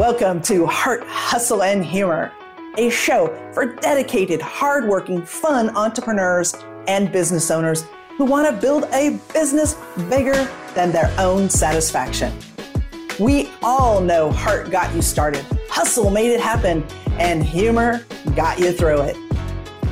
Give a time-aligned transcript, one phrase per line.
[0.00, 2.32] Welcome to Heart, Hustle, and Humor,
[2.78, 6.54] a show for dedicated, hardworking, fun entrepreneurs
[6.88, 7.84] and business owners
[8.16, 9.76] who want to build a business
[10.08, 12.32] bigger than their own satisfaction.
[13.18, 16.82] We all know heart got you started, hustle made it happen,
[17.18, 19.18] and humor got you through it.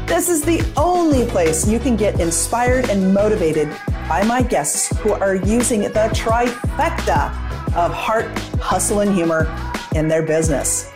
[0.07, 3.69] This is the only place you can get inspired and motivated
[4.09, 7.27] by my guests who are using the trifecta
[7.77, 8.27] of heart,
[8.59, 9.45] hustle, and humor
[9.99, 10.91] in their business.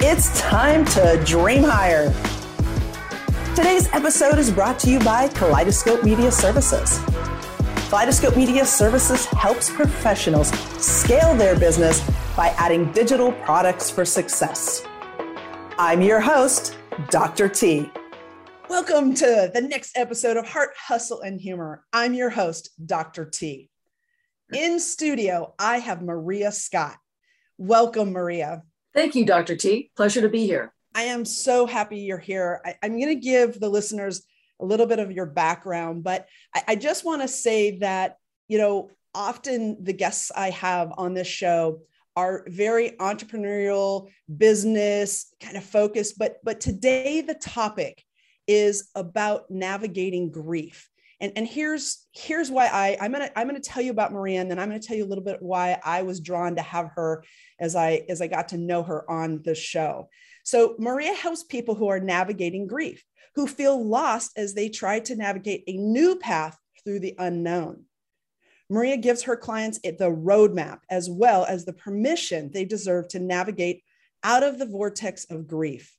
[0.00, 2.12] It's time to dream higher.
[3.54, 6.98] Today's episode is brought to you by Kaleidoscope Media Services.
[7.88, 10.50] Kaleidoscope Media Services helps professionals
[10.84, 12.00] scale their business
[12.36, 14.84] by adding digital products for success.
[15.78, 16.76] I'm your host,
[17.10, 17.48] Dr.
[17.48, 17.88] T.
[18.68, 21.84] Welcome to the next episode of Heart, Hustle, and Humor.
[21.92, 23.26] I'm your host, Dr.
[23.26, 23.70] T.
[24.52, 26.96] In studio, I have Maria Scott.
[27.58, 28.62] Welcome, Maria.
[28.94, 29.56] Thank you, Dr.
[29.56, 29.90] T.
[29.96, 30.72] Pleasure to be here.
[30.94, 32.60] I am so happy you're here.
[32.64, 34.24] I, am going to give the listeners
[34.60, 38.58] a little bit of your background, but I, I just want to say that, you
[38.58, 41.80] know, often the guests I have on this show
[42.16, 48.04] are very entrepreneurial, business kind of focused, but but today the topic
[48.46, 50.88] is about navigating grief
[51.24, 54.50] and and here's here's why i i'm gonna i'm gonna tell you about maria and
[54.50, 57.24] then i'm gonna tell you a little bit why i was drawn to have her
[57.58, 60.08] as i as i got to know her on the show.
[60.44, 63.02] So maria helps people who are navigating grief
[63.34, 67.84] who feel lost as they try to navigate a new path through the unknown.
[68.70, 73.82] Maria gives her clients the roadmap as well as the permission they deserve to navigate
[74.22, 75.96] out of the vortex of grief.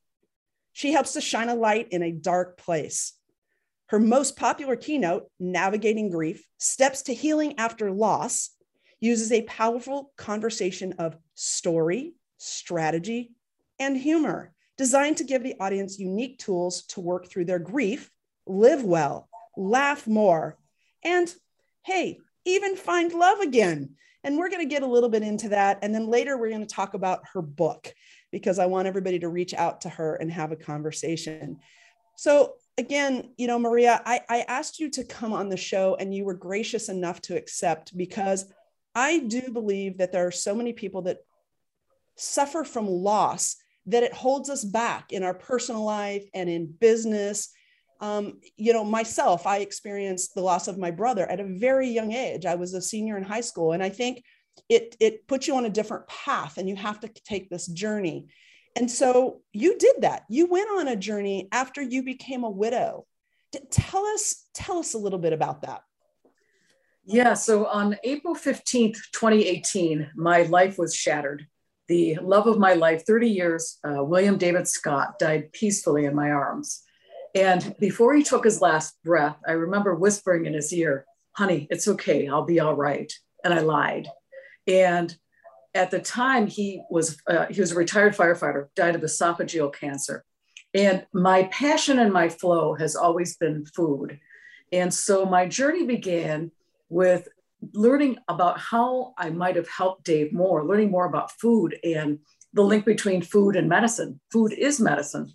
[0.72, 3.15] She helps to shine a light in a dark place
[3.88, 8.50] her most popular keynote, Navigating Grief Steps to Healing After Loss,
[9.00, 13.32] uses a powerful conversation of story, strategy,
[13.78, 18.10] and humor designed to give the audience unique tools to work through their grief,
[18.46, 20.58] live well, laugh more,
[21.04, 21.32] and
[21.84, 23.90] hey, even find love again.
[24.24, 25.78] And we're going to get a little bit into that.
[25.82, 27.92] And then later, we're going to talk about her book
[28.32, 31.58] because I want everybody to reach out to her and have a conversation.
[32.16, 36.14] So, again, you know, Maria, I, I asked you to come on the show and
[36.14, 38.44] you were gracious enough to accept because
[38.94, 41.18] I do believe that there are so many people that
[42.16, 47.50] suffer from loss that it holds us back in our personal life and in business.
[48.00, 52.12] Um, you know, myself, I experienced the loss of my brother at a very young
[52.12, 52.46] age.
[52.46, 54.22] I was a senior in high school, and I think
[54.68, 58.26] it it puts you on a different path, and you have to take this journey.
[58.76, 60.24] And so you did that.
[60.28, 63.06] You went on a journey after you became a widow.
[63.70, 65.80] Tell us, tell us a little bit about that.
[67.06, 71.46] Yeah, so on April 15th, 2018, my life was shattered.
[71.88, 76.30] The love of my life, 30 years, uh, William David Scott, died peacefully in my
[76.30, 76.82] arms.
[77.34, 81.86] And before he took his last breath, I remember whispering in his ear, honey, it's
[81.86, 83.10] okay, I'll be all right.
[83.44, 84.08] And I lied.
[84.66, 85.16] And
[85.76, 90.24] at the time he was uh, he was a retired firefighter died of esophageal cancer.
[90.74, 94.18] And my passion and my flow has always been food.
[94.72, 96.50] And so my journey began
[96.88, 97.28] with
[97.72, 102.18] learning about how i might have helped dave more learning more about food and
[102.52, 104.20] the link between food and medicine.
[104.30, 105.32] Food is medicine.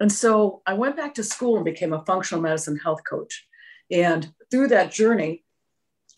[0.00, 3.46] And so i went back to school and became a functional medicine health coach.
[3.90, 5.44] And through that journey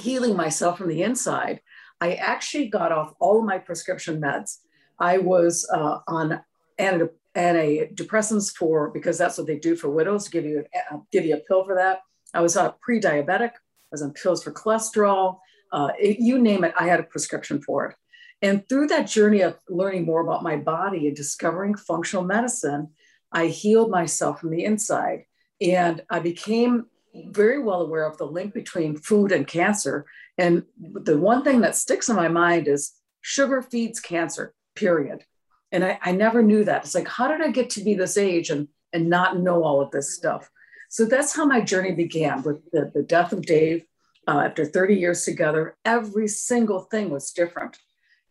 [0.00, 1.60] healing myself from the inside
[2.00, 4.58] I actually got off all of my prescription meds.
[4.98, 6.40] I was uh, on
[6.78, 10.28] antidepressants for because that's what they do for widows.
[10.28, 12.00] Give you uh, give you a pill for that.
[12.32, 13.50] I was on pre-diabetic.
[13.52, 15.38] I was on pills for cholesterol.
[15.72, 17.96] Uh, it, you name it, I had a prescription for it.
[18.42, 22.88] And through that journey of learning more about my body and discovering functional medicine,
[23.32, 25.24] I healed myself from the inside.
[25.60, 30.06] And I became very well aware of the link between food and cancer.
[30.38, 35.24] And the one thing that sticks in my mind is sugar feeds cancer, period.
[35.72, 36.84] And I, I never knew that.
[36.84, 39.80] It's like, how did I get to be this age and, and not know all
[39.80, 40.50] of this stuff?
[40.88, 43.84] So that's how my journey began with the, the death of Dave.
[44.28, 47.78] Uh, after 30 years together, every single thing was different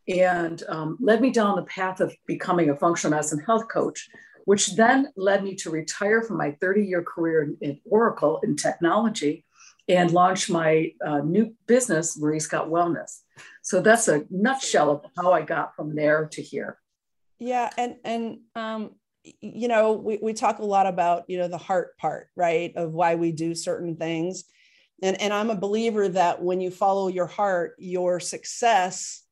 [0.10, 4.10] and um, led me down the path of becoming a functional medicine health coach,
[4.46, 9.46] which then led me to retire from my 30 year career in, Oracle in technology
[9.88, 13.22] and launch my uh, new business, Marie Scott Wellness.
[13.62, 16.78] So that's a nutshell of how I got from there to here.
[17.40, 17.70] Yeah.
[17.78, 18.92] And, and, um,
[19.24, 22.92] you know, we, we talk a lot about, you know, the heart part, right, of
[22.92, 24.46] why we do certain things.
[25.02, 29.24] And, and I'm a believer that when you follow your heart, your success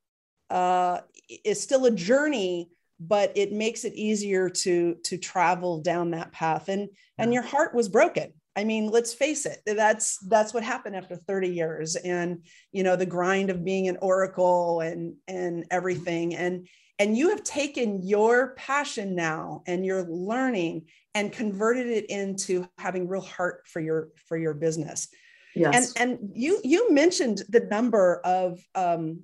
[0.49, 1.01] uh,
[1.43, 2.69] is still a journey
[2.99, 6.69] but it makes it easier to to travel down that path.
[6.69, 8.33] And and your heart was broken.
[8.55, 12.95] I mean let's face it that's that's what happened after 30 years and you know
[12.95, 16.35] the grind of being an oracle and and everything.
[16.35, 16.67] And
[16.99, 23.07] and you have taken your passion now and your learning and converted it into having
[23.07, 25.07] real heart for your for your business.
[25.55, 25.93] Yes.
[25.95, 29.21] and and you you mentioned the number of um,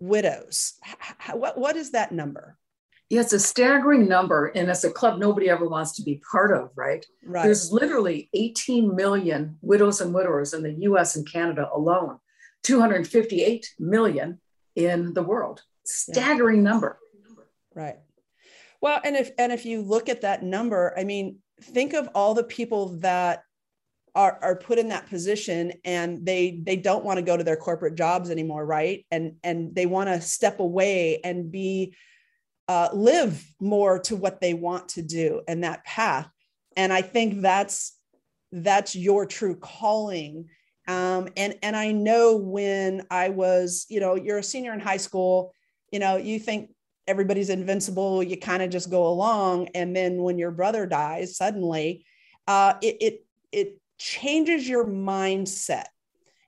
[0.00, 0.74] widows.
[0.82, 2.56] How, what what is that number
[3.10, 4.46] yeah, it's a staggering number.
[4.54, 7.04] And it's a club nobody ever wants to be part of, right?
[7.24, 7.42] right?
[7.42, 12.18] There's literally 18 million widows and widowers in the US and Canada alone,
[12.64, 14.40] 258 million
[14.76, 15.62] in the world.
[15.84, 16.70] Staggering yeah.
[16.70, 16.98] number.
[17.74, 17.96] Right.
[18.80, 22.34] Well, and if and if you look at that number, I mean, think of all
[22.34, 23.42] the people that
[24.14, 27.56] are, are put in that position and they they don't want to go to their
[27.56, 29.06] corporate jobs anymore, right?
[29.10, 31.94] And and they want to step away and be
[32.68, 36.28] uh, live more to what they want to do and that path.
[36.76, 37.96] And I think that's
[38.52, 40.48] that's your true calling.
[40.86, 44.98] Um, and and I know when I was, you know, you're a senior in high
[44.98, 45.52] school,
[45.90, 46.70] you know, you think
[47.06, 52.04] everybody's invincible, you kind of just go along, and then when your brother dies suddenly,
[52.46, 55.86] uh, it it it changes your mindset.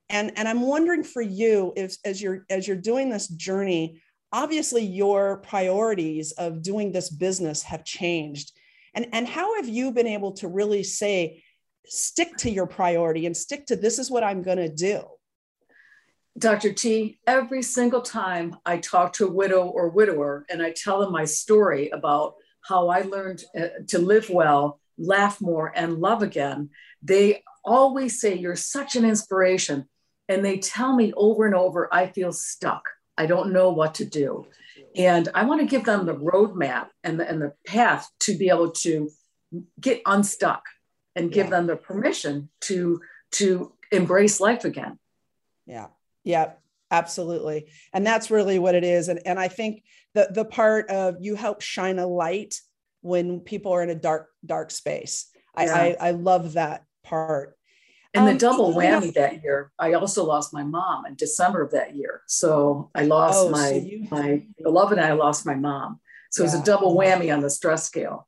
[0.09, 4.01] And and I'm wondering for you, if as you're as you're doing this journey,
[4.32, 8.53] obviously your priorities of doing this business have changed.
[8.94, 11.43] And and how have you been able to really say
[11.87, 15.03] stick to your priority and stick to this is what i'm going to do
[16.38, 21.00] dr t every single time i talk to a widow or widower and i tell
[21.00, 26.23] them my story about how i learned uh, to live well laugh more and love
[26.23, 26.69] again
[27.03, 29.87] they always say you're such an inspiration.
[30.29, 32.85] And they tell me over and over i feel stuck
[33.21, 34.47] I don't know what to do.
[34.97, 38.49] And I want to give them the roadmap and the, and the path to be
[38.49, 39.11] able to
[39.79, 40.63] get unstuck
[41.15, 41.51] and give yeah.
[41.51, 43.01] them the permission to
[43.33, 44.99] to embrace life again.
[45.67, 45.89] Yeah.
[46.25, 46.53] Yeah,
[46.91, 47.67] absolutely.
[47.93, 49.09] And that's really what it is.
[49.09, 49.85] And, and I think
[50.15, 52.55] the, the part of you help shine a light
[53.03, 55.27] when people are in a dark, dark space.
[55.57, 55.75] Yeah.
[55.75, 57.57] I, I, I love that part.
[58.12, 61.71] And the um, double whammy that year, I also lost my mom in December of
[61.73, 62.23] that year.
[62.27, 66.01] So I lost oh, my so you, my beloved and I lost my mom.
[66.31, 66.49] So yeah.
[66.49, 68.27] it was a double whammy on the stress scale.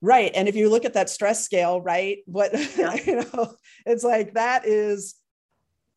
[0.00, 0.32] Right.
[0.34, 2.94] And if you look at that stress scale, right, what yeah.
[3.06, 3.54] you know,
[3.86, 5.14] it's like that is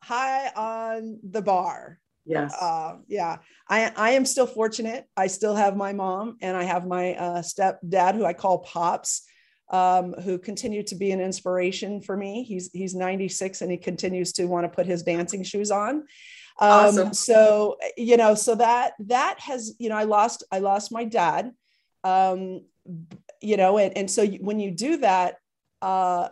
[0.02, 1.98] high on the bar.
[2.24, 2.54] Yes.
[2.60, 3.38] Uh, yeah.
[3.68, 5.06] I, I am still fortunate.
[5.16, 9.22] I still have my mom and I have my uh, stepdad who I call Pops
[9.70, 12.42] um, who continued to be an inspiration for me.
[12.42, 16.04] He's he's 96 and he continues to want to put his dancing shoes on.
[16.60, 17.14] Um, awesome.
[17.14, 21.52] So you know, so that that has you know, I lost I lost my dad.
[22.04, 22.64] Um,
[23.40, 25.36] you know, and and so when you do that,
[25.82, 26.28] uh,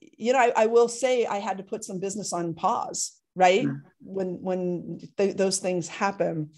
[0.00, 3.66] you know, I, I will say I had to put some business on pause, right?
[3.66, 3.82] Mm.
[4.00, 6.50] When when th- those things happen.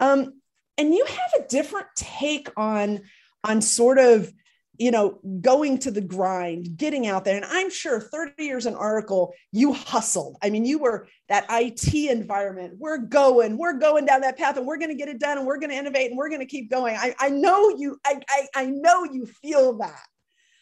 [0.00, 0.40] Um,
[0.76, 3.02] and you have a different take on
[3.44, 4.32] on sort of
[4.78, 7.36] you know, going to the grind, getting out there.
[7.36, 10.36] And I'm sure 30 years in Oracle, you hustled.
[10.42, 12.74] I mean, you were that IT environment.
[12.78, 15.46] We're going, we're going down that path and we're going to get it done and
[15.46, 16.96] we're going to innovate and we're going to keep going.
[16.96, 20.02] I, I know you, I, I, I know you feel that.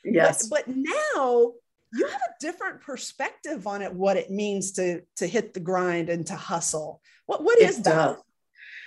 [0.05, 0.49] Yes.
[0.49, 1.53] But, but now
[1.95, 6.11] you have a different perspective on it, what it means to, to hit the grind
[6.11, 7.01] and to hustle.
[7.27, 8.17] What, what is that?
[8.17, 8.17] Does.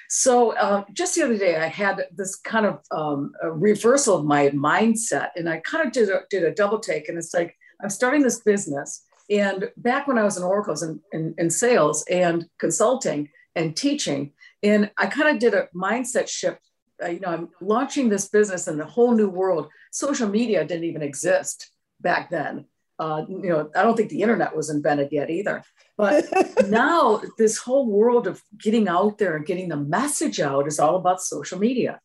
[0.10, 4.50] So uh, just the other day, I had this kind of um, reversal of my
[4.50, 7.10] mindset, and I kind of did a, did a double take.
[7.10, 11.34] And it's like I'm starting this business, and back when I was in Oracle's in,
[11.38, 16.60] in sales and consulting and teaching, and I kind of did a mindset shift.
[17.04, 19.70] Uh, you know, I'm launching this business in a whole new world.
[19.92, 22.66] Social media didn't even exist back then.
[22.98, 25.64] Uh, you know, I don't think the internet was invented yet either.
[25.98, 26.26] But
[26.68, 30.96] now this whole world of getting out there and getting the message out is all
[30.96, 32.00] about social media.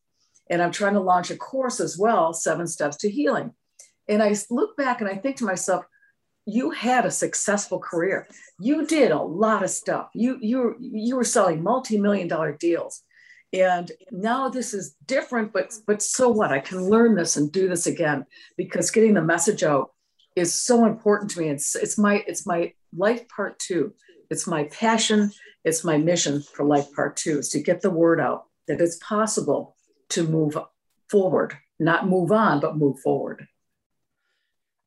[0.48, 3.52] And I'm trying to launch a course as well, Seven Steps to Healing.
[4.08, 5.84] And I look back and I think to myself,
[6.44, 8.26] you had a successful career.
[8.58, 10.08] You did a lot of stuff.
[10.14, 13.02] You you you were selling multi-million dollar deals.
[13.52, 16.50] And now this is different, but but so what?
[16.50, 19.92] I can learn this and do this again because getting the message out
[20.40, 21.48] is so important to me.
[21.48, 23.94] It's it's my it's my life part two.
[24.30, 25.30] It's my passion.
[25.64, 28.96] It's my mission for life part two is to get the word out that it's
[28.96, 29.76] possible
[30.10, 30.56] to move
[31.08, 33.46] forward, not move on, but move forward.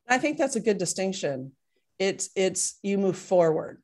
[0.07, 1.51] I think that's a good distinction.
[2.00, 3.81] It's it's you move forward.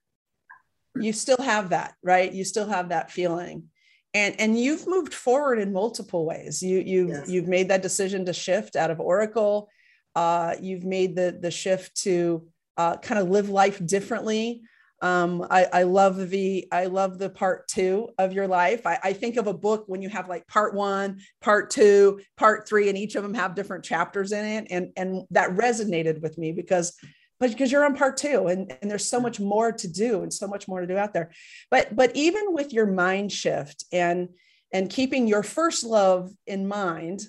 [0.95, 2.31] You still have that, right?
[2.33, 3.69] You still have that feeling.
[4.13, 7.29] and and you've moved forward in multiple ways you you've yes.
[7.29, 9.69] you've made that decision to shift out of oracle
[10.15, 12.47] uh, you've made the the shift to
[12.77, 14.61] uh, kind of live life differently
[15.01, 18.85] um, I, I, love the I love the part two of your life.
[18.85, 22.67] I, I, think of a book when you have like part one, part two, part
[22.67, 26.37] three, and each of them have different chapters in it, and and that resonated with
[26.37, 26.97] me because
[27.39, 30.33] but because you're on part two and, and there's so much more to do and
[30.33, 31.31] so much more to do out there
[31.71, 34.29] but but even with your mind shift and
[34.73, 37.21] and keeping your first love in mind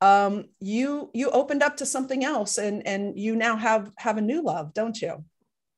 [0.00, 4.22] um, you you opened up to something else and and you now have have a
[4.22, 5.24] new love don't you?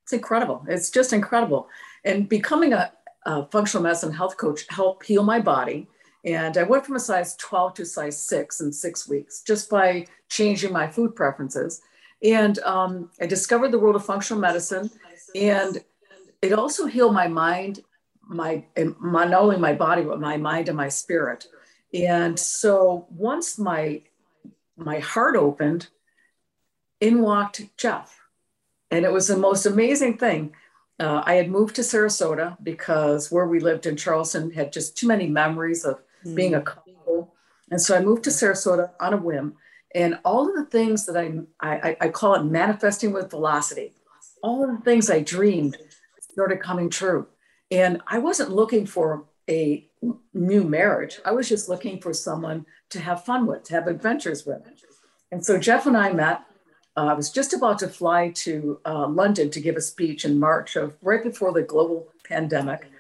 [0.05, 0.65] It's incredible.
[0.69, 1.69] It's just incredible.
[2.05, 2.93] And becoming a,
[3.25, 5.89] a functional medicine health coach helped heal my body.
[6.25, 10.07] And i went from a size 12 to size 6 in six weeks just by
[10.29, 11.83] changing my food preferences.
[12.23, 14.91] And um, I discovered the world of functional medicine,
[15.35, 15.83] and
[16.41, 17.81] it also healed my mind,
[18.23, 18.65] my,
[19.01, 21.47] my not only my body but my mind and my spirit.
[21.93, 24.03] And so once my
[24.77, 25.89] my heart opened,
[27.01, 28.21] in walked Jeff,
[28.91, 30.55] and it was the most amazing thing.
[31.01, 35.09] Uh, I had moved to Sarasota because where we lived in Charleston had just too
[35.09, 36.35] many memories of mm.
[36.35, 37.35] being a couple.
[37.71, 39.55] And so I moved to Sarasota on a whim.
[39.95, 43.95] And all of the things that I, I, I call it manifesting with velocity,
[44.43, 45.77] all of the things I dreamed
[46.21, 47.27] started coming true.
[47.71, 49.89] And I wasn't looking for a
[50.35, 51.21] new marriage.
[51.25, 54.63] I was just looking for someone to have fun with, to have adventures with.
[55.31, 56.43] And so Jeff and I met.
[56.97, 60.39] Uh, I was just about to fly to uh, London to give a speech in
[60.39, 62.91] March of right before the global pandemic,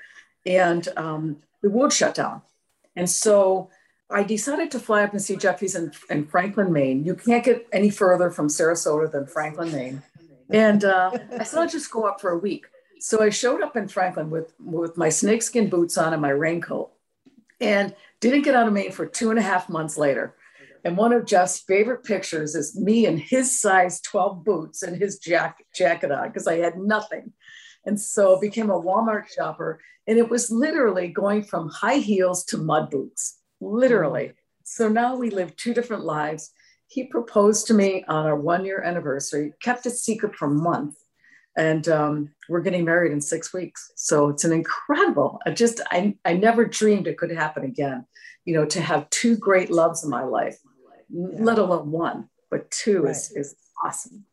[0.47, 2.40] and um, the world shut down.
[2.97, 3.68] And so
[4.11, 7.04] I decided to fly up and see Jeffy's in, in Franklin, Maine.
[7.04, 10.02] You can't get any further from Sarasota than Franklin, Maine.
[10.50, 12.66] And uh, I said, I'll just go up for a week.
[13.02, 16.92] So I showed up in Franklin with, with my snakeskin boots on and my raincoat
[17.61, 20.37] and didn't get out of Maine for two and a half months later.
[20.85, 25.18] And one of Jeff's favorite pictures is me in his size 12 boots and his
[25.18, 27.32] jacket, jacket on because I had nothing.
[27.85, 29.80] And so became a Walmart shopper.
[30.06, 34.35] And it was literally going from high heels to mud boots literally.
[34.62, 36.52] So now we live two different lives.
[36.87, 41.01] He proposed to me on our one year anniversary, kept it secret for months.
[41.56, 43.92] And um, we're getting married in six weeks.
[43.97, 48.06] So it's an incredible, I just, I, I never dreamed it could happen again,
[48.44, 50.59] you know, to have two great loves in my life,
[51.11, 51.26] yeah.
[51.38, 53.11] let alone one, but two right.
[53.11, 53.54] is, is
[53.85, 54.25] awesome.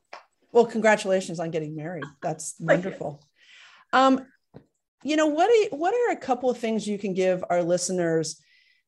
[0.52, 2.06] Well, congratulations on getting married.
[2.22, 3.22] That's wonderful.
[3.92, 4.26] Um,
[5.04, 8.42] you know, what, you, what are a couple of things you can give our listeners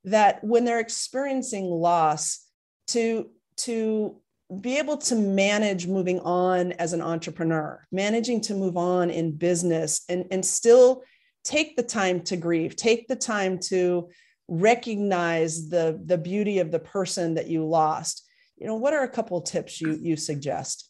[0.06, 2.46] that when they're experiencing loss
[2.88, 4.20] to to
[4.60, 10.04] be able to manage moving on as an entrepreneur managing to move on in business
[10.10, 11.04] and and still
[11.44, 14.10] take the time to grieve take the time to
[14.50, 18.28] recognize the the beauty of the person that you lost
[18.58, 20.90] you know what are a couple tips you you suggest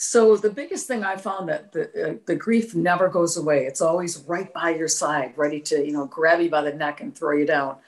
[0.00, 3.64] so the biggest thing I found that the, uh, the grief never goes away.
[3.64, 7.00] It's always right by your side, ready to you know grab you by the neck
[7.00, 7.78] and throw you down.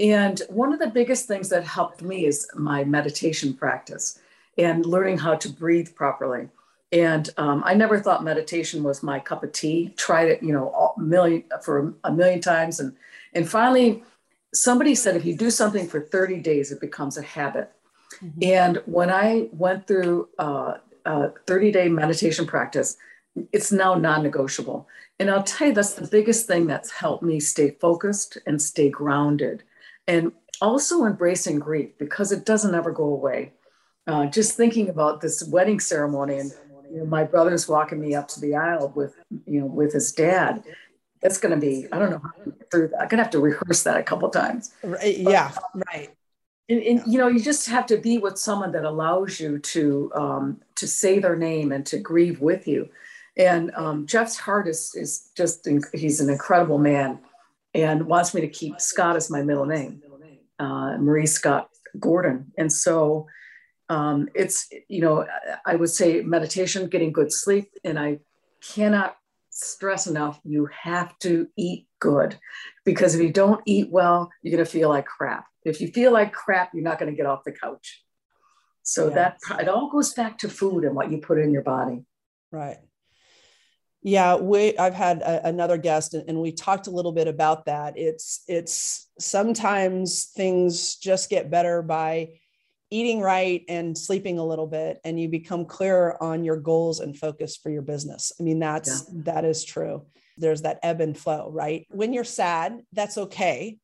[0.00, 4.18] And one of the biggest things that helped me is my meditation practice
[4.60, 6.48] and learning how to breathe properly.
[6.92, 9.94] And um, I never thought meditation was my cup of tea.
[9.96, 12.94] Tried it, you know, a million for a million times, and
[13.32, 14.02] and finally,
[14.52, 17.72] somebody said if you do something for 30 days, it becomes a habit.
[18.22, 18.40] Mm-hmm.
[18.42, 20.74] And when I went through uh,
[21.06, 22.96] a 30 day meditation practice,
[23.52, 24.88] it's now non-negotiable.
[25.20, 28.88] And I'll tell you, that's the biggest thing that's helped me stay focused and stay
[28.88, 29.62] grounded
[30.08, 33.52] and also embracing grief because it doesn't ever go away.
[34.06, 36.52] Uh, just thinking about this wedding ceremony and
[36.90, 39.14] you know, my brother's walking me up to the aisle with
[39.46, 40.64] you know with his dad.
[41.22, 43.02] that's going to be I don't know how to get through that.
[43.02, 44.72] I'm going to have to rehearse that a couple times.
[44.82, 46.10] Right, yeah, but, right.
[46.68, 50.10] And, and, you know you just have to be with someone that allows you to
[50.14, 52.88] um, to say their name and to grieve with you
[53.36, 57.20] and um, jeff's heart is, is just he's an incredible man
[57.74, 60.02] and wants me to keep Scott as my middle name,
[60.58, 62.52] uh, Marie Scott Gordon.
[62.58, 63.26] And so
[63.90, 65.26] um, it's, you know,
[65.66, 67.70] I would say meditation, getting good sleep.
[67.84, 68.20] And I
[68.74, 69.16] cannot
[69.50, 72.38] stress enough, you have to eat good
[72.84, 75.44] because if you don't eat well, you're going to feel like crap.
[75.64, 78.02] If you feel like crap, you're not going to get off the couch.
[78.82, 82.02] So that it all goes back to food and what you put in your body.
[82.50, 82.78] Right.
[84.02, 87.66] Yeah, we I've had a, another guest and, and we talked a little bit about
[87.66, 87.98] that.
[87.98, 92.39] It's it's sometimes things just get better by
[92.90, 97.16] eating right and sleeping a little bit and you become clearer on your goals and
[97.16, 98.32] focus for your business.
[98.38, 99.20] I mean that's yeah.
[99.24, 100.06] that is true.
[100.36, 101.86] There's that ebb and flow, right?
[101.90, 103.78] When you're sad, that's okay.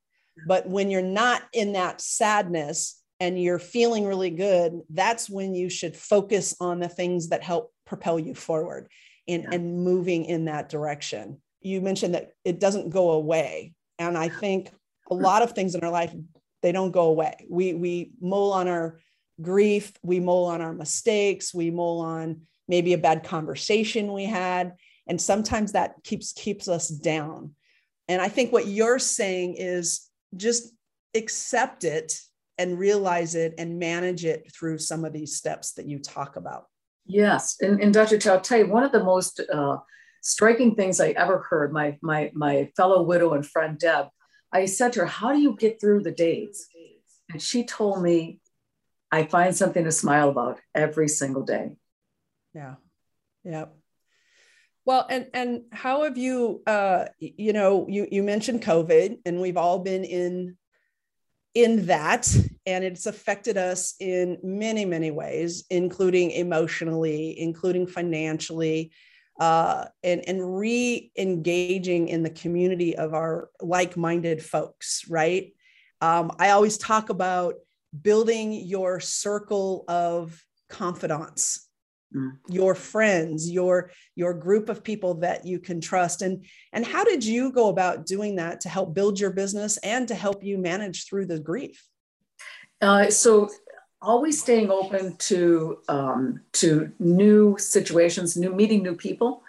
[0.46, 5.70] But when you're not in that sadness and you're feeling really good, that's when you
[5.70, 8.88] should focus on the things that help propel you forward
[9.28, 9.50] and, yeah.
[9.52, 11.40] and moving in that direction.
[11.60, 13.72] You mentioned that it doesn't go away.
[13.98, 14.70] And I think
[15.10, 16.14] a lot of things in our life,
[16.66, 17.46] they don't go away.
[17.48, 18.98] We, we mull on our
[19.40, 24.72] grief, we mull on our mistakes, we mull on maybe a bad conversation we had.
[25.06, 27.54] And sometimes that keeps keeps us down.
[28.08, 30.74] And I think what you're saying is just
[31.14, 32.18] accept it
[32.58, 36.64] and realize it and manage it through some of these steps that you talk about.
[37.04, 37.58] Yes.
[37.60, 38.18] And, and Dr.
[38.40, 39.76] T, one of the most uh,
[40.20, 44.06] striking things I ever heard, my, my, my fellow widow and friend Deb,
[44.52, 46.68] I said to her, How do you get through the days?
[47.30, 48.40] And she told me,
[49.10, 51.76] I find something to smile about every single day.
[52.54, 52.74] Yeah.
[53.44, 53.66] Yeah.
[54.84, 59.56] Well, and and how have you uh you know, you you mentioned COVID and we've
[59.56, 60.56] all been in
[61.54, 62.28] in that
[62.66, 68.92] and it's affected us in many many ways including emotionally including financially
[69.38, 75.52] uh, and and re-engaging in the community of our like-minded folks right?
[76.00, 77.54] Um, i always talk about
[78.02, 81.66] building your circle of confidants
[82.14, 82.32] mm.
[82.48, 86.22] your friends your your group of people that you can trust.
[86.22, 90.08] And and how did you go about doing that to help build your business and
[90.08, 91.82] to help you manage through the grief?
[92.80, 93.48] Uh, so
[94.02, 99.42] always staying open to um, to new situations new meeting new people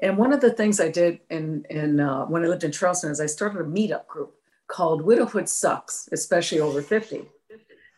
[0.00, 3.10] and one of the things i did in in uh, when i lived in charleston
[3.10, 4.34] is i started a meetup group
[4.66, 7.22] called widowhood sucks especially over 50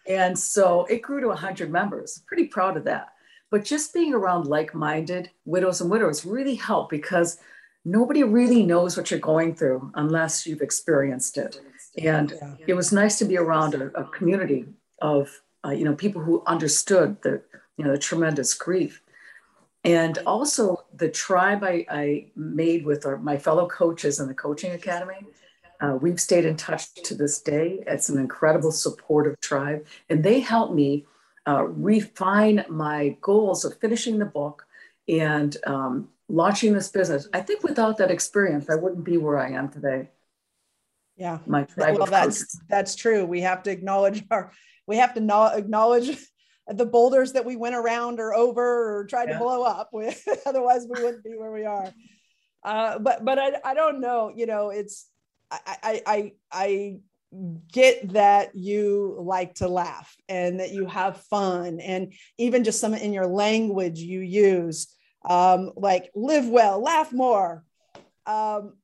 [0.09, 3.13] and so it grew to 100 members pretty proud of that
[3.51, 7.39] but just being around like minded widows and widowers really helped because
[7.87, 11.61] nobody really knows what you're going through unless you've experienced it.
[11.97, 12.55] And yeah.
[12.67, 14.67] it was nice to be around a, a community
[15.01, 15.31] of
[15.65, 17.43] uh, you know people who understood the
[17.77, 19.03] you know the tremendous grief
[19.85, 24.73] and also the tribe I, I made with our, my fellow coaches in the coaching
[24.73, 25.27] academy
[25.81, 30.41] uh, we've stayed in touch to this day it's an incredible supportive tribe and they
[30.41, 31.07] helped me
[31.47, 34.67] uh, refine my goals of finishing the book
[35.09, 37.29] and um, launching this business.
[37.33, 40.11] I think without that experience, I wouldn't be where I am today.
[41.17, 42.61] Yeah, my tribe well, that's coaches.
[42.69, 43.25] that's true.
[43.25, 44.53] We have to acknowledge our,
[44.87, 46.17] we have to no, acknowledge
[46.69, 49.35] the boulders that we went around or over or tried yeah.
[49.35, 50.27] to blow up with.
[50.47, 51.93] Otherwise, we wouldn't be where we are.
[52.65, 54.33] Uh, but but I, I don't know.
[54.35, 55.07] You know, it's
[55.51, 56.97] I I I, I
[57.73, 62.95] get that you like to laugh and that you have fun and even just some
[62.95, 64.87] in your language you use
[65.29, 67.65] um, like live well laugh more
[68.27, 68.75] um,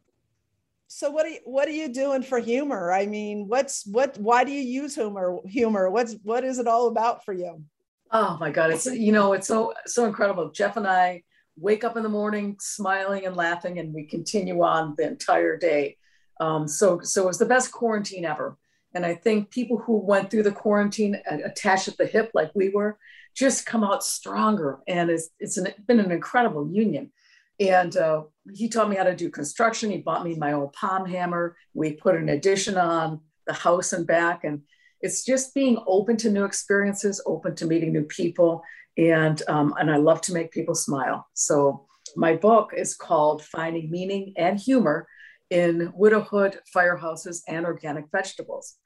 [0.94, 4.44] so what are you, what are you doing for humor i mean what's what why
[4.44, 7.62] do you use humor humor what's what is it all about for you
[8.10, 11.22] oh my god it's you know it's so so incredible jeff and i
[11.56, 15.96] wake up in the morning smiling and laughing and we continue on the entire day
[16.42, 18.58] um, so, so it was the best quarantine ever.
[18.94, 22.68] And I think people who went through the quarantine attached at the hip, like we
[22.68, 22.98] were,
[23.34, 24.80] just come out stronger.
[24.88, 27.12] And it's, it's an, been an incredible union.
[27.60, 29.90] And uh, he taught me how to do construction.
[29.90, 31.56] He bought me my old palm hammer.
[31.74, 34.44] We put an addition on the house and back.
[34.44, 34.62] And
[35.00, 38.62] it's just being open to new experiences, open to meeting new people.
[38.96, 41.26] And, um, and I love to make people smile.
[41.34, 41.86] So
[42.16, 45.06] my book is called Finding Meaning and Humor
[45.50, 48.76] in widowhood, firehouses, and organic vegetables.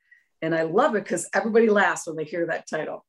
[0.42, 3.04] And I love it because everybody laughs when they hear that title.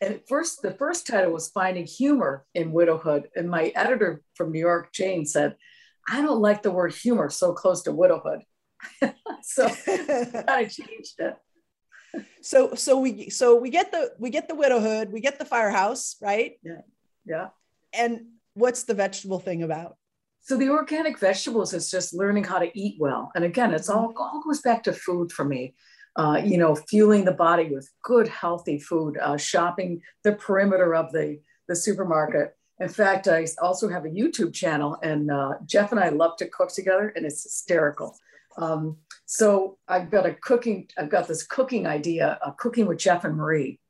[0.00, 3.28] And at first, the first title was Finding Humor in Widowhood.
[3.36, 5.56] And my editor from New York, Jane, said,
[6.08, 8.42] I don't like the word humor so close to widowhood.
[9.42, 9.66] so
[10.48, 11.36] I changed it.
[12.42, 16.16] So so we so we get the we get the widowhood, we get the firehouse,
[16.20, 16.52] right?
[16.62, 16.82] Yeah.
[17.24, 17.48] Yeah.
[17.92, 19.96] And what's the vegetable thing about?
[20.40, 23.32] So the organic vegetables is just learning how to eat well.
[23.34, 25.74] And again, it's all, all goes back to food for me.
[26.16, 31.10] Uh, you know, fueling the body with good, healthy food, uh, shopping the perimeter of
[31.12, 32.56] the, the supermarket.
[32.78, 36.48] In fact, I also have a YouTube channel, and uh, Jeff and I love to
[36.48, 38.16] cook together, and it's hysterical.
[38.56, 43.24] Um, so I've got a cooking, I've got this cooking idea, uh, cooking with Jeff
[43.24, 43.80] and Marie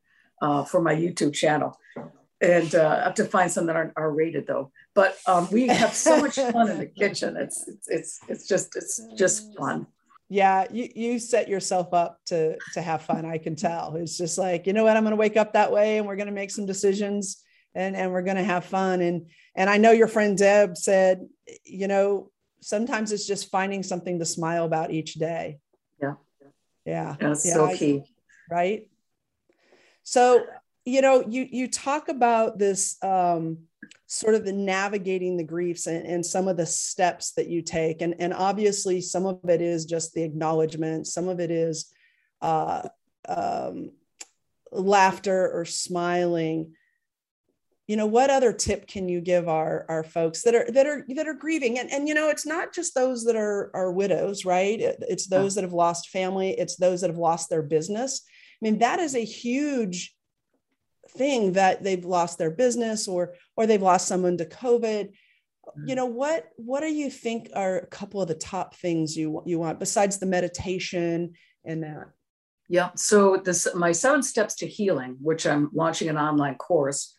[0.40, 1.78] uh, for my YouTube channel
[2.44, 4.70] and uh, I have to find some that aren't R-rated though.
[4.94, 7.36] But um, we have so much fun in the kitchen.
[7.36, 9.86] It's, it's it's it's just it's just fun.
[10.34, 13.24] Yeah, you you set yourself up to to have fun.
[13.24, 13.94] I can tell.
[13.94, 16.16] It's just like you know what I'm going to wake up that way, and we're
[16.16, 17.40] going to make some decisions,
[17.72, 19.00] and and we're going to have fun.
[19.00, 21.28] And and I know your friend Deb said,
[21.64, 25.60] you know, sometimes it's just finding something to smile about each day.
[26.02, 26.14] Yeah.
[26.84, 27.14] Yeah.
[27.20, 28.02] That's yeah, so key.
[28.50, 28.90] right.
[30.02, 30.44] So,
[30.84, 33.68] you know, you you talk about this um
[34.06, 38.02] sort of the navigating the griefs and, and some of the steps that you take.
[38.02, 41.92] And, and obviously some of it is just the acknowledgement, some of it is
[42.42, 42.88] uh
[43.28, 43.90] um
[44.70, 46.74] laughter or smiling.
[47.86, 51.04] You know what other tip can you give our our folks that are that are
[51.14, 51.78] that are grieving?
[51.78, 54.78] And and you know it's not just those that are are widows right?
[54.80, 56.50] It's those that have lost family.
[56.50, 58.22] It's those that have lost their business.
[58.24, 60.13] I mean that is a huge
[61.16, 65.10] thing that they've lost their business or or they've lost someone to covid
[65.86, 65.96] you mm.
[65.96, 69.58] know what what do you think are a couple of the top things you you
[69.58, 71.32] want besides the meditation
[71.64, 72.06] and that
[72.68, 77.14] yeah so this my seven steps to healing which i'm launching an online course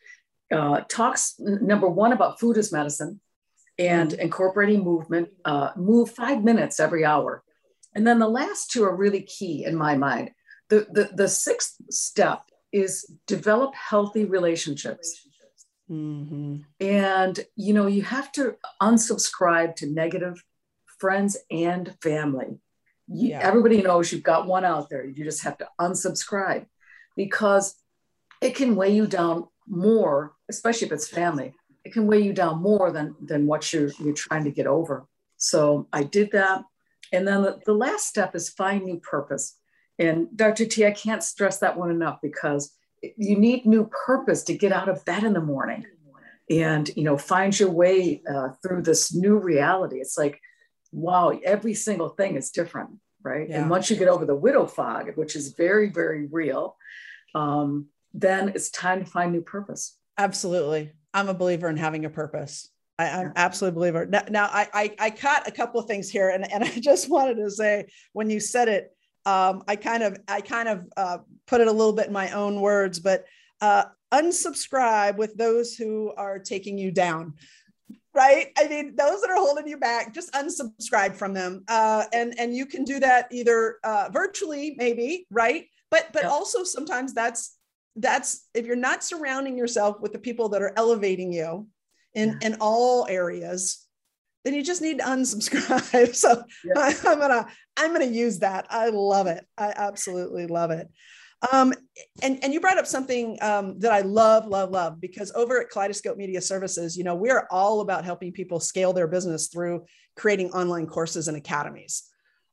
[0.54, 3.20] uh, talks number one about food as medicine
[3.78, 4.22] and mm-hmm.
[4.22, 7.44] incorporating movement, uh, move five minutes every hour.
[7.94, 10.32] And then the last two are really key in my mind.
[10.70, 12.42] The, the, the sixth step
[12.76, 15.22] is develop healthy relationships.
[15.90, 16.58] Mm-hmm.
[16.82, 20.44] And, you know, you have to unsubscribe to negative
[21.00, 22.60] friends and family.
[23.08, 23.40] Yeah.
[23.42, 25.06] Everybody knows you've got one out there.
[25.06, 26.66] You just have to unsubscribe
[27.16, 27.76] because
[28.42, 31.54] it can weigh you down more, especially if it's family,
[31.86, 35.06] it can weigh you down more than than what you're you're trying to get over.
[35.38, 36.64] So I did that.
[37.14, 39.58] And then the, the last step is find new purpose.
[39.98, 40.66] And Dr.
[40.66, 44.90] T, I can't stress that one enough because you need new purpose to get out
[44.90, 45.86] of bed in the morning
[46.50, 49.98] and you know find your way uh, through this new reality.
[49.98, 50.40] It's like,
[50.92, 52.92] wow, every single thing is different,
[53.24, 53.50] right?
[53.50, 53.62] Yeah.
[53.62, 56.78] And once you get over the widow fog, which is very, very real,
[57.34, 59.98] um, then it's time to find new purpose.
[60.18, 60.92] Absolutely.
[61.14, 62.70] I'm a believer in having a purpose.
[62.98, 64.06] I, am absolutely a believer.
[64.06, 67.10] Now, now I, I, I caught a couple of things here, and, and I just
[67.10, 68.95] wanted to say when you said it,
[69.26, 72.32] um, I kind of I kind of uh, put it a little bit in my
[72.32, 73.26] own words, but
[73.62, 77.34] uh, unsubscribe with those who are taking you down.
[78.14, 78.48] Right?
[78.58, 82.56] I mean, those that are holding you back, just unsubscribe from them, uh, and and
[82.56, 85.66] you can do that either uh, virtually, maybe, right?
[85.92, 86.32] But but yep.
[86.32, 87.58] also sometimes that's
[87.98, 91.68] that's if you're not surrounding yourself with the people that are elevating you
[92.14, 93.85] in in all areas
[94.46, 96.74] then you just need to unsubscribe so yeah.
[96.78, 100.88] I, i'm gonna i'm gonna use that i love it i absolutely love it
[101.52, 101.74] um,
[102.24, 105.70] and, and you brought up something um, that I love, love, love, because over at
[105.70, 110.52] Kaleidoscope Media Services, you know, we're all about helping people scale their business through creating
[110.54, 112.04] online courses and academies.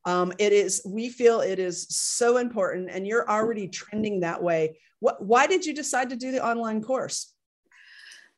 [0.04, 4.76] Um, it is, we feel it is so important, and you're already trending that way
[5.02, 7.34] what, why did you decide to do the online course?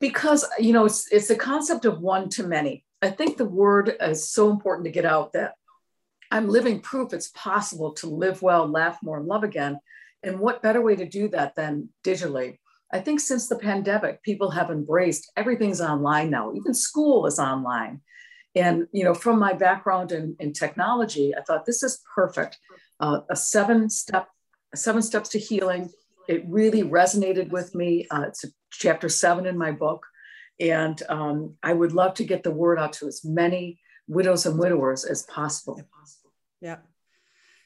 [0.00, 2.84] Because, you know, it's, it's the concept of one to many.
[3.04, 5.56] I think the word is so important to get out that
[6.30, 9.78] I'm living proof it's possible to live well, laugh more, and love again.
[10.22, 12.60] And what better way to do that than digitally?
[12.90, 16.54] I think since the pandemic, people have embraced everything's online now.
[16.54, 18.00] Even school is online.
[18.54, 22.56] And you know, from my background in, in technology, I thought this is perfect.
[23.00, 24.28] Uh, a seven step,
[24.74, 25.90] seven steps to healing,
[26.26, 28.06] it really resonated with me.
[28.10, 30.06] Uh, it's chapter seven in my book.
[30.60, 34.58] And um, I would love to get the word out to as many widows and
[34.58, 35.80] widowers as possible.
[36.60, 36.76] Yeah.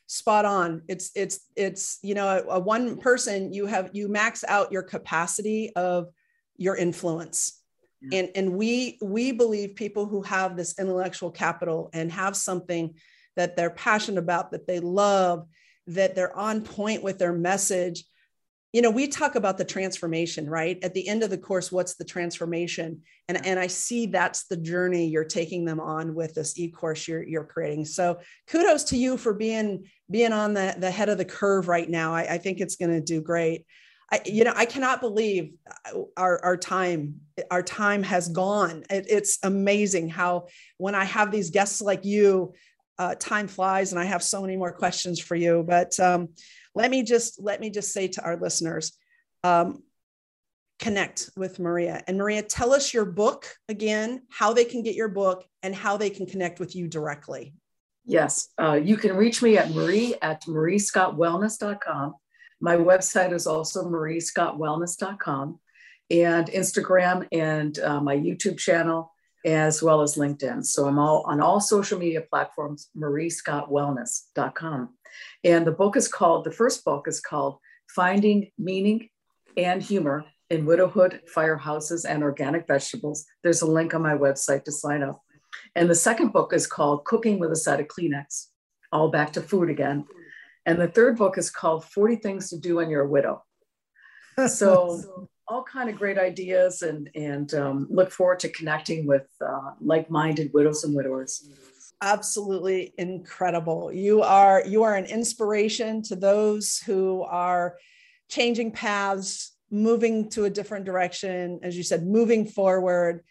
[0.07, 0.83] Spot on.
[0.89, 4.83] It's, it's, it's, you know, a, a one person, you have, you max out your
[4.83, 6.09] capacity of
[6.57, 7.61] your influence.
[8.01, 8.21] Yeah.
[8.21, 12.95] And, and we, we believe people who have this intellectual capital and have something
[13.37, 15.47] that they're passionate about, that they love,
[15.89, 18.05] that they're on point with their message,
[18.73, 20.79] you know we talk about the transformation right?
[20.83, 23.03] At the end of the course what's the transformation?
[23.29, 27.23] And and i see that's the journey you're taking them on with this e-course you're,
[27.23, 27.85] you're creating.
[27.87, 31.89] So kudos to you for being being on the, the head of the curve right
[31.89, 32.15] now.
[32.15, 33.65] I, I think it's going to do great.
[34.11, 35.53] I, you know i cannot believe
[36.17, 38.85] our, our time our time has gone.
[38.91, 42.55] It, it's amazing how when i have these guests like you
[42.99, 45.65] uh, time flies and i have so many more questions for you.
[45.67, 46.31] But um,
[46.75, 48.97] let me just let me just say to our listeners
[49.45, 49.83] um,
[50.79, 52.03] connect with maria.
[52.07, 55.97] And maria tell us your book again how they can get your book and how
[55.97, 57.55] they can connect with you directly.
[58.05, 62.15] Yes uh, you can reach me at marie at mariescottwellness.com
[62.61, 65.61] my website is also mariescottwellness.com
[66.11, 69.13] and instagram and uh, my youtube channel
[69.45, 70.65] as well as linkedin.
[70.65, 74.89] So i'm all on all social media platforms mariescottwellness.com
[75.45, 77.59] and the book is called, the first book is called
[77.95, 79.09] Finding Meaning
[79.57, 83.27] and Humor in Widowhood, Firehouses, and Organic Vegetables.
[83.43, 85.21] There's a link on my website to sign up.
[85.75, 88.47] And the second book is called Cooking with a Set of Kleenex,
[88.93, 90.07] all back to food again.
[90.67, 93.45] And the third book is called 40 Things to Do When You're a Widow.
[94.47, 99.71] So, all kind of great ideas and, and um, look forward to connecting with uh,
[99.81, 101.49] like-minded widows and widowers
[102.01, 103.93] absolutely incredible.
[103.93, 107.77] You are you are an inspiration to those who are
[108.29, 111.61] changing paths moving to a different direction.
[111.63, 113.25] As you said moving forward.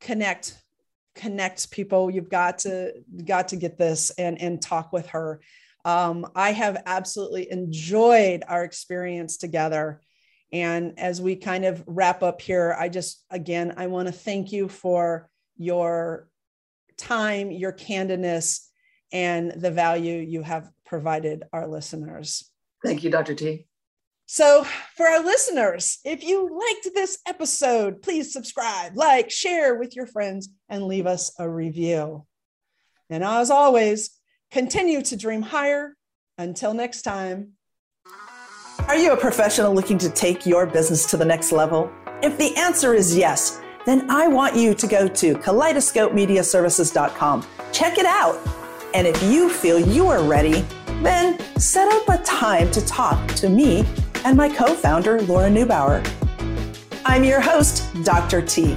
[0.00, 0.56] Connect
[1.14, 2.10] connect people.
[2.10, 2.92] You've got to
[3.24, 5.40] got to get this and and talk with her.
[5.84, 10.00] Um, i have absolutely enjoyed our experience together.
[10.52, 14.52] And as we kind of wrap up here i just again i want to thank
[14.52, 16.28] you for your
[17.02, 18.60] time your candidness
[19.12, 22.50] and the value you have provided our listeners
[22.84, 23.66] thank you dr t
[24.26, 24.64] so,
[24.96, 30.48] for our listeners, if you liked this episode, please subscribe, like, share with your friends,
[30.70, 32.24] and leave us a review.
[33.10, 34.08] And as always,
[34.50, 35.96] continue to dream higher.
[36.38, 37.52] Until next time.
[38.88, 41.92] Are you a professional looking to take your business to the next level?
[42.22, 47.46] If the answer is yes, then I want you to go to kaleidoscopemediaservices.com.
[47.72, 48.38] Check it out.
[48.94, 50.64] And if you feel you are ready,
[51.02, 53.84] then set up a time to talk to me
[54.24, 56.06] and my co founder, Laura Neubauer.
[57.04, 58.42] I'm your host, Dr.
[58.42, 58.76] T.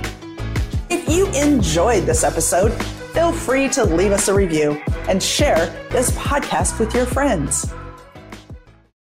[0.89, 2.71] If you enjoyed this episode,
[3.13, 7.71] feel free to leave us a review and share this podcast with your friends.